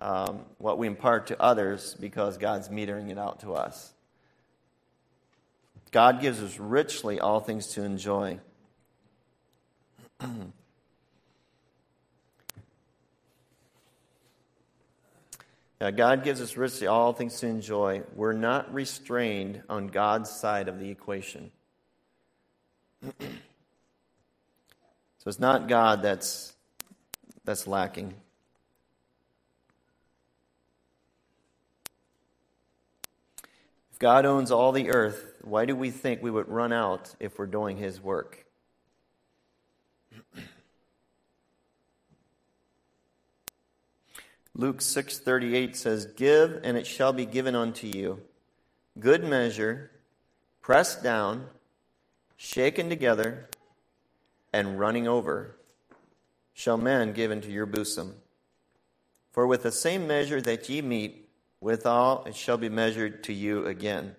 [0.00, 3.92] um, what we impart to others because God's metering it out to us.
[5.90, 8.38] God gives us richly all things to enjoy.
[15.80, 18.02] Now, God gives us richly all things to enjoy.
[18.16, 21.52] We're not restrained on God's side of the equation.
[23.02, 23.12] so
[25.24, 26.52] it's not God that's,
[27.44, 28.14] that's lacking.
[33.92, 37.38] If God owns all the earth, why do we think we would run out if
[37.38, 38.46] we're doing His work?
[44.54, 48.22] Luke 6:38 says, "Give and it shall be given unto you,
[48.98, 49.90] good measure,
[50.60, 51.48] pressed down,
[52.36, 53.48] shaken together,
[54.52, 55.56] and running over,
[56.52, 58.16] shall men give into your bosom.
[59.30, 61.28] For with the same measure that ye meet
[61.60, 64.16] withal, it shall be measured to you again."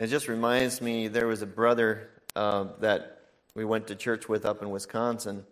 [0.00, 3.20] It just reminds me there was a brother uh, that
[3.54, 5.44] we went to church with up in Wisconsin,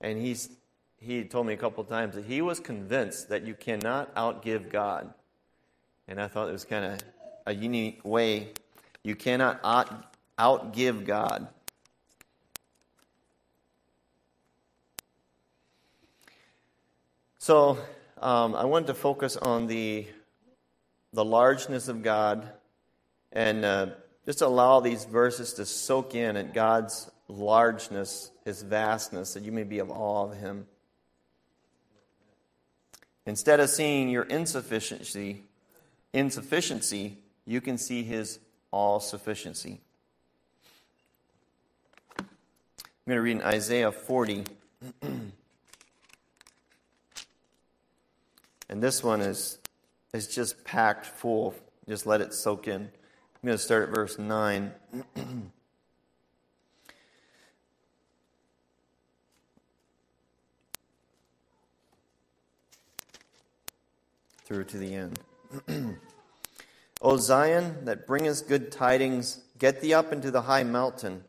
[0.00, 0.48] and he's
[0.96, 5.12] he told me a couple times that he was convinced that you cannot outgive God.
[6.08, 7.00] And I thought it was kind of
[7.46, 8.48] a unique way.
[9.02, 11.48] You cannot out, outgive God.
[17.38, 17.76] So
[18.16, 20.06] um, I wanted to focus on the,
[21.12, 22.50] the largeness of God
[23.32, 23.86] and uh,
[24.26, 29.64] just allow these verses to soak in at God's largeness, His vastness, that you may
[29.64, 30.66] be of awe of Him.
[33.26, 35.42] Instead of seeing your insufficiency,
[36.12, 38.38] insufficiency, you can see his
[38.70, 39.80] all sufficiency.
[42.18, 42.26] I'm
[43.06, 44.44] going to read in Isaiah 40.
[45.02, 45.32] and
[48.70, 49.58] this one is,
[50.12, 51.54] is just packed full.
[51.88, 52.90] Just let it soak in.
[53.42, 54.72] I'm going to start at verse 9.
[64.50, 65.20] through to the end.
[67.00, 71.22] o Zion, that bringeth good tidings, get thee up into the high mountain.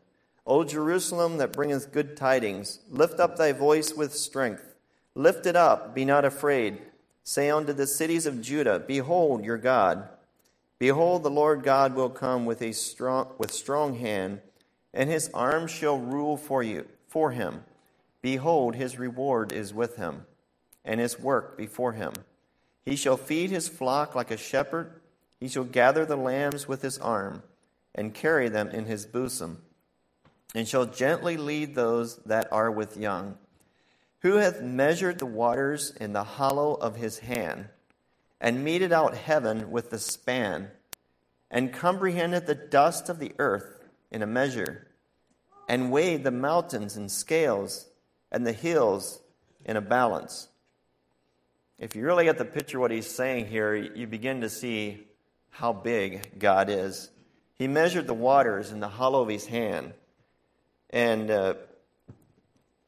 [0.44, 4.74] O Jerusalem, that bringeth good tidings, lift up thy voice with strength.
[5.14, 6.82] Lift it up, be not afraid.
[7.22, 10.08] Say unto the cities of Judah, Behold your God.
[10.82, 14.40] Behold, the Lord God will come with a strong, with strong hand,
[14.92, 17.62] and his arm shall rule for you for him.
[18.20, 20.26] Behold, his reward is with him
[20.84, 22.12] and his work before him.
[22.84, 25.00] He shall feed his flock like a shepherd.
[25.38, 27.44] He shall gather the lambs with his arm
[27.94, 29.62] and carry them in his bosom,
[30.52, 33.38] and shall gently lead those that are with young.
[34.22, 37.68] Who hath measured the waters in the hollow of his hand,
[38.42, 40.68] and meted out heaven with the span,
[41.50, 43.78] and comprehended the dust of the earth
[44.10, 44.88] in a measure,
[45.68, 47.86] and weighed the mountains in scales,
[48.32, 49.22] and the hills
[49.64, 50.48] in a balance?
[51.78, 55.06] If you really get the picture what he's saying here, you begin to see
[55.50, 57.10] how big God is.
[57.54, 59.92] He measured the waters in the hollow of his hand.
[60.90, 61.54] And uh,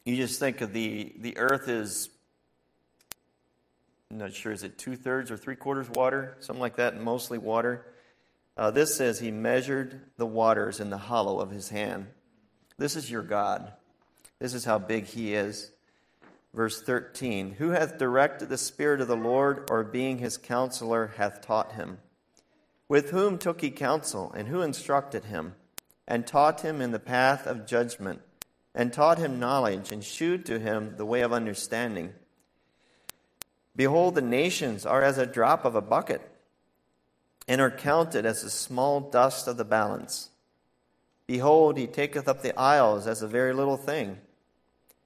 [0.04, 2.08] you just think of the, the earth is,
[4.10, 6.36] I'm not sure, is it two thirds or three quarters water?
[6.40, 7.86] Something like that, mostly water.
[8.56, 12.06] Uh, this says he measured the waters in the hollow of his hand.
[12.78, 13.72] This is your God.
[14.38, 15.72] This is how big he is.
[16.52, 21.40] Verse 13 Who hath directed the Spirit of the Lord, or being his counselor, hath
[21.40, 21.98] taught him?
[22.88, 25.54] With whom took he counsel, and who instructed him,
[26.06, 28.20] and taught him in the path of judgment,
[28.74, 32.12] and taught him knowledge, and shewed to him the way of understanding?
[33.76, 36.22] Behold, the nations are as a drop of a bucket,
[37.48, 40.30] and are counted as the small dust of the balance.
[41.26, 44.18] Behold, he taketh up the isles as a very little thing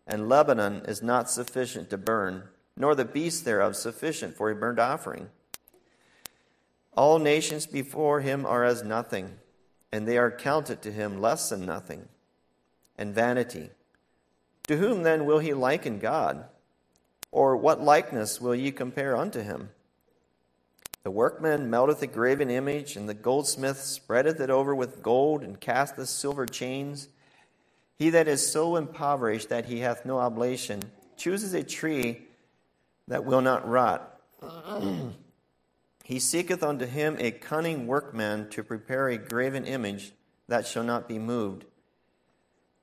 [0.08, 2.44] and Lebanon is not sufficient to burn,
[2.76, 5.28] nor the beasts thereof sufficient for a burnt offering.
[6.96, 9.36] All nations before him are as nothing,
[9.92, 12.08] and they are counted to him less than nothing,
[12.96, 13.70] and vanity.
[14.66, 16.44] To whom then will he liken God?
[17.30, 19.70] Or what likeness will ye compare unto him?
[21.02, 25.60] The workman melteth a graven image, and the goldsmith spreadeth it over with gold, and
[25.60, 27.08] casteth silver chains.
[27.96, 30.82] He that is so impoverished that he hath no oblation
[31.16, 32.22] chooses a tree
[33.08, 34.20] that will not rot.
[36.04, 40.12] he seeketh unto him a cunning workman to prepare a graven image
[40.46, 41.64] that shall not be moved.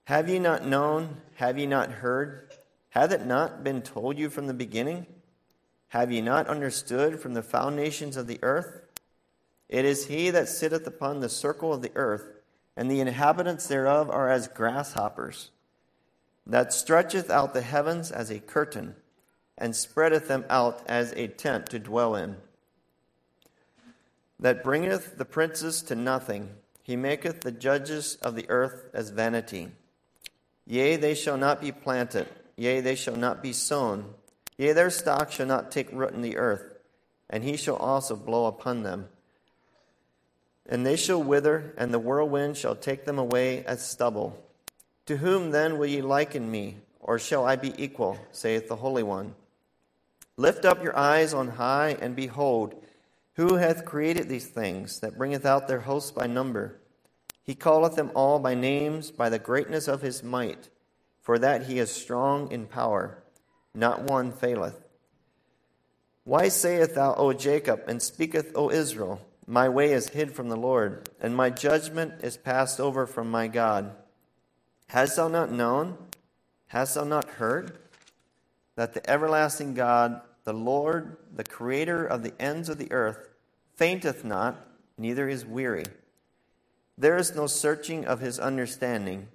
[0.06, 1.22] Have ye not known?
[1.36, 2.52] Have ye not heard?
[2.96, 5.06] Hath it not been told you from the beginning?
[5.89, 8.84] Have ye not understood from the foundations of the earth?
[9.68, 12.24] It is he that sitteth upon the circle of the earth
[12.78, 15.52] and the inhabitants thereof are as grasshoppers,
[16.48, 18.96] that stretcheth out the heavens as a curtain,
[19.58, 22.38] and spreadeth them out as a tent to dwell in,
[24.39, 26.50] that bringeth the princes to nothing.
[26.84, 29.72] He maketh the judges of the earth as vanity.
[30.66, 32.28] Yea, they shall not be planted,
[32.58, 34.14] yea, they shall not be sown,
[34.58, 36.76] yea, their stock shall not take root in the earth,
[37.30, 39.08] and he shall also blow upon them.
[40.68, 44.41] And they shall wither, and the whirlwind shall take them away as stubble.
[45.06, 49.03] To whom then will ye liken me, or shall I be equal, saith the Holy
[49.03, 49.36] One?
[50.38, 52.76] Lift up your eyes on high, and behold,
[53.36, 56.80] who hath created these things, that bringeth out their hosts by number?
[57.43, 60.70] He calleth them all by names, by the greatness of his might,
[61.26, 63.17] for that he is strong in power.
[63.73, 64.80] Not one faileth.
[66.23, 69.19] Why sayest thou, O Jacob, and speaketh, O Israel?
[69.47, 73.47] My way is hid from the Lord, and my judgment is passed over from my
[73.47, 73.95] God.
[74.89, 75.97] Hast thou not known?
[76.67, 77.80] Hast thou not heard?
[78.76, 83.30] That the everlasting God, the Lord, the creator of the ends of the earth,
[83.73, 85.86] fainteth not, neither is weary.
[86.99, 89.30] There is no searching of his understanding.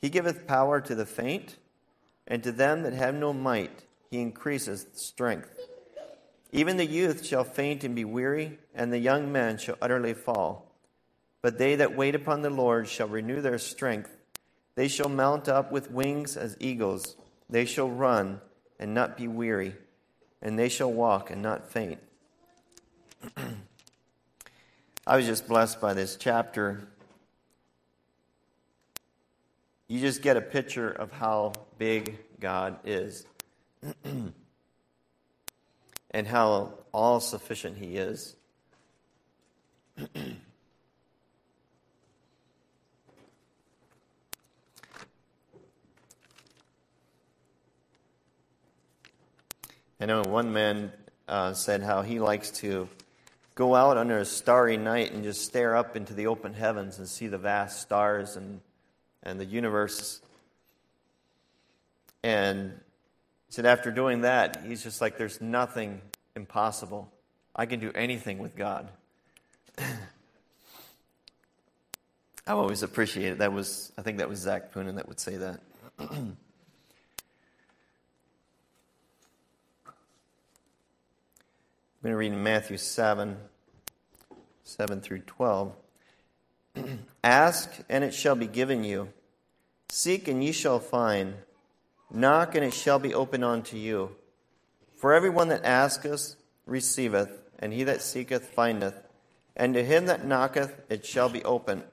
[0.00, 1.56] He giveth power to the faint,
[2.26, 5.58] and to them that have no might, he increaseth strength.
[6.52, 10.72] Even the youth shall faint and be weary, and the young men shall utterly fall.
[11.42, 14.16] But they that wait upon the Lord shall renew their strength.
[14.74, 17.16] They shall mount up with wings as eagles.
[17.50, 18.40] They shall run
[18.78, 19.74] and not be weary,
[20.40, 21.98] and they shall walk and not faint.
[25.06, 26.86] I was just blessed by this chapter.
[29.88, 33.26] You just get a picture of how big God is.
[36.10, 38.36] and how all sufficient He is.
[50.00, 50.92] I know one man
[51.26, 52.88] uh, said how he likes to
[53.56, 57.08] go out under a starry night and just stare up into the open heavens and
[57.08, 58.60] see the vast stars and,
[59.28, 60.20] and the universe.
[62.22, 62.72] And
[63.46, 66.00] he said after doing that, he's just like, there's nothing
[66.34, 67.12] impossible.
[67.54, 68.88] I can do anything with God.
[69.78, 73.38] I always appreciate it.
[73.38, 75.60] That was, I think that was Zac Poonen that would say that.
[75.98, 76.36] I'm
[82.02, 83.36] going to read in Matthew 7
[84.64, 85.74] 7 through 12.
[87.24, 89.08] Ask, and it shall be given you.
[89.90, 91.34] Seek, and ye shall find.
[92.10, 94.16] Knock, and it shall be opened unto you.
[94.96, 96.36] For everyone that asketh
[96.66, 99.02] receiveth, and he that seeketh findeth,
[99.56, 101.84] and to him that knocketh it shall be opened.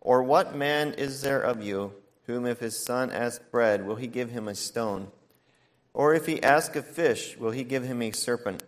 [0.00, 1.92] Or what man is there of you,
[2.26, 5.08] whom if his son ask bread, will he give him a stone?
[5.92, 8.62] Or if he ask a fish, will he give him a serpent?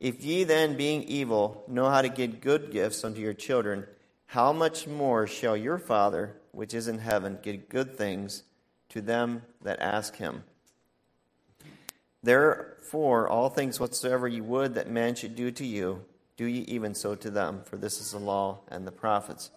[0.00, 3.86] If ye then, being evil, know how to give good gifts unto your children,
[4.26, 8.44] how much more shall your Father, which is in heaven, give good things
[8.90, 10.44] to them that ask him?
[12.22, 16.04] Therefore, all things whatsoever ye would that man should do to you,
[16.36, 19.50] do ye even so to them, for this is the law and the prophets.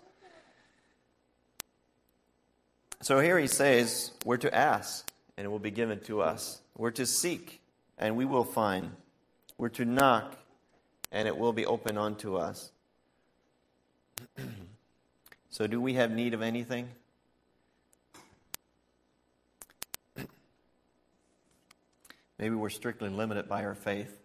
[3.01, 6.61] So here he says, we're to ask, and it will be given to us.
[6.75, 7.61] We're to seek,
[7.97, 8.91] and we will find.
[9.57, 10.35] We're to knock,
[11.11, 12.71] and it will be open unto us.
[15.57, 16.87] so, do we have need of anything?
[22.37, 24.15] Maybe we're strictly limited by our faith.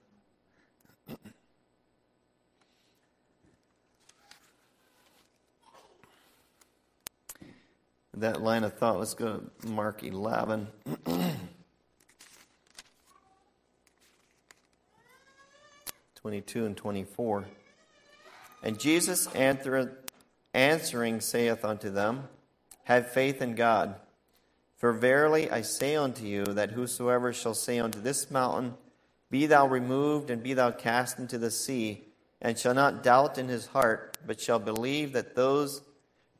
[8.12, 10.68] that line of thought, let's go to Mark 11.
[16.16, 17.46] 22 and 24.
[18.62, 19.26] And Jesus
[20.54, 22.28] answering saith unto them,
[22.84, 23.96] Have faith in God.
[24.76, 28.74] For verily I say unto you, that whosoever shall say unto this mountain,
[29.30, 32.02] Be thou removed, and be thou cast into the sea,
[32.40, 35.82] and shall not doubt in his heart, but shall believe that those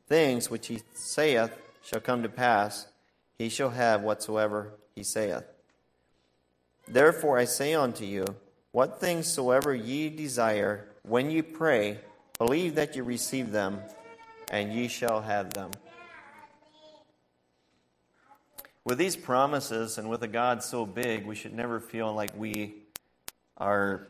[0.07, 1.51] things which he saith
[1.83, 2.87] shall come to pass,
[3.37, 5.45] he shall have whatsoever he saith.
[6.87, 8.25] Therefore I say unto you,
[8.71, 11.99] what things soever ye desire, when ye pray,
[12.37, 13.79] believe that ye receive them,
[14.53, 15.71] and ye shall have them.
[18.85, 22.75] With these promises and with a God so big, we should never feel like we
[23.57, 24.07] are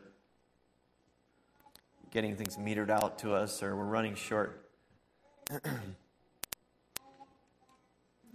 [2.10, 4.68] getting things metered out to us or we're running short.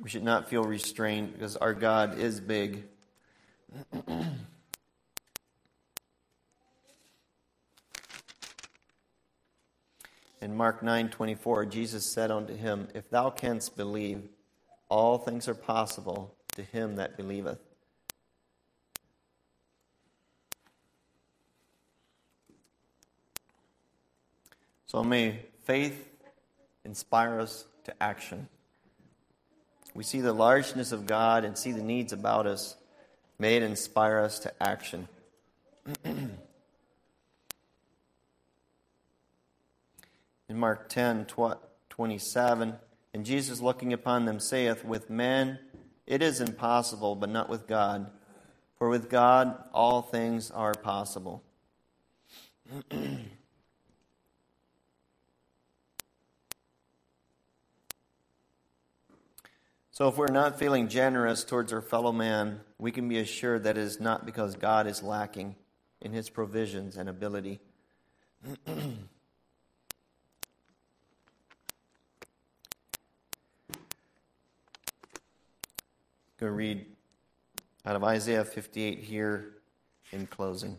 [0.01, 2.85] we should not feel restrained because our God is big.
[10.41, 14.29] In Mark 9:24, Jesus said unto him, If thou canst believe,
[14.87, 17.59] all things are possible to him that believeth.
[24.85, 26.09] So may faith
[26.83, 28.47] inspire us to action.
[29.93, 32.75] We see the largeness of God and see the needs about us.
[33.37, 35.07] May it inspire us to action.
[40.49, 41.27] In Mark 10
[41.89, 42.75] 27.
[43.13, 45.59] And Jesus, looking upon them, saith, With men
[46.05, 48.09] it is impossible, but not with God.
[48.77, 51.43] For with God all things are possible.
[59.91, 63.77] so, if we're not feeling generous towards our fellow man, we can be assured that
[63.77, 65.55] it is not because God is lacking
[66.01, 67.59] in his provisions and ability.
[76.39, 76.85] going to read
[77.89, 79.55] out of Isaiah 58 here
[80.11, 80.77] in closing.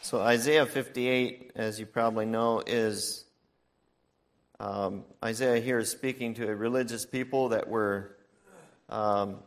[0.00, 3.26] So, Isaiah 58, as you probably know, is
[4.58, 8.16] um, Isaiah here is speaking to a religious people that were
[8.88, 9.40] um,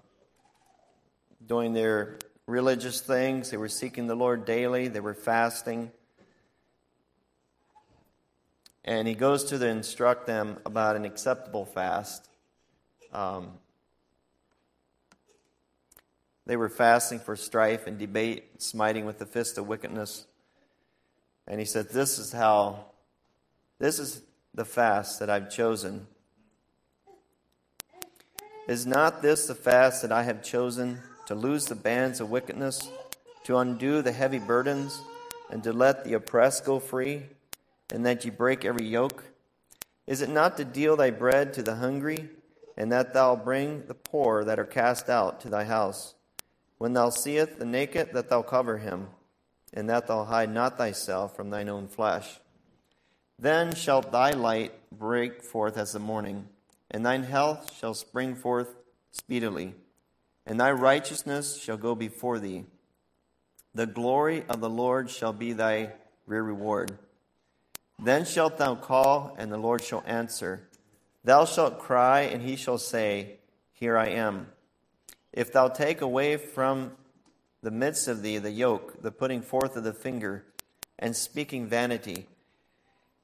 [1.45, 2.17] doing their
[2.47, 3.49] religious things.
[3.49, 5.91] They were seeking the Lord daily, they were fasting.
[8.83, 12.27] And he goes to instruct them about an acceptable fast.
[13.13, 13.51] Um,
[16.47, 20.25] they were fasting for strife and debate, smiting with the fist of wickedness.
[21.47, 22.85] And he said, This is how,
[23.77, 24.23] this is
[24.53, 26.07] the fast that I've chosen.
[28.67, 30.99] Is not this the fast that I have chosen?
[31.32, 32.91] To loose the bands of wickedness,
[33.45, 35.01] to undo the heavy burdens,
[35.49, 37.23] and to let the oppressed go free,
[37.93, 39.23] and that ye break every yoke?
[40.05, 42.27] Is it not to deal thy bread to the hungry,
[42.75, 46.15] and that thou bring the poor that are cast out to thy house?
[46.77, 49.07] When thou seest the naked, that thou cover him,
[49.73, 52.41] and that thou hide not thyself from thine own flesh.
[53.39, 56.49] Then shall thy light break forth as the morning,
[56.89, 58.75] and thine health shall spring forth
[59.11, 59.75] speedily,
[60.45, 62.65] and thy righteousness shall go before thee.
[63.73, 65.93] The glory of the Lord shall be thy
[66.25, 66.97] reward.
[67.99, 70.67] Then shalt thou call, and the Lord shall answer.
[71.23, 73.39] Thou shalt cry, and he shall say,
[73.73, 74.47] Here I am.
[75.31, 76.91] If thou take away from
[77.61, 80.45] the midst of thee the yoke, the putting forth of the finger,
[80.97, 82.27] and speaking vanity,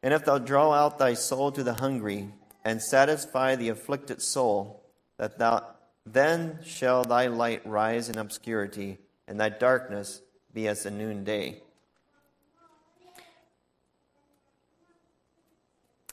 [0.04, 2.30] and if thou draw out thy soul to the hungry,
[2.64, 4.84] and satisfy the afflicted soul,
[5.18, 5.66] that thou
[6.14, 10.22] then shall thy light rise in obscurity, and thy darkness
[10.54, 11.62] be as the noonday.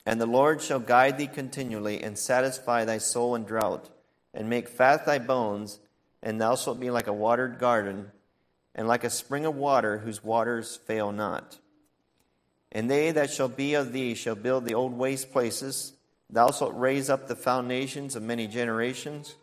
[0.06, 3.88] And the Lord shall guide thee continually, and satisfy thy soul in drought,
[4.34, 5.78] and make fat thy bones,
[6.22, 8.10] and thou shalt be like a watered garden,
[8.74, 11.58] and like a spring of water whose waters fail not.
[12.72, 15.92] And they that shall be of thee shall build the old waste places.
[16.28, 19.36] Thou shalt raise up the foundations of many generations,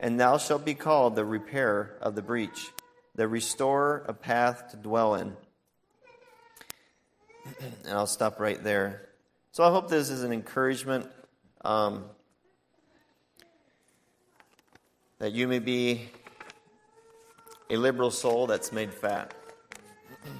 [0.00, 2.70] and thou shalt be called the repairer of the breach,
[3.14, 5.36] the restorer of path to dwell in.
[7.60, 9.10] and I'll stop right there.
[9.52, 11.06] So I hope this is an encouragement
[11.64, 12.04] um,
[15.18, 16.08] that you may be
[17.68, 19.34] a liberal soul that's made fat.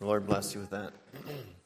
[0.00, 0.94] Lord bless you with that.